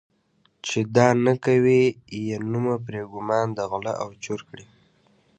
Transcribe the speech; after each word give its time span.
چې 0.67 0.79
دا 0.95 1.07
نه 1.25 1.33
کوي 1.45 1.83
یې 2.25 2.37
نومه 2.51 2.75
پرې 2.85 3.01
ګومان 3.11 3.47
د 3.53 3.59
غله 3.71 3.93
او 4.03 4.09
چور 4.23 4.39
کړي. 4.49 4.65